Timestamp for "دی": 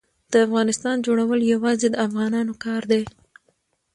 2.91-3.03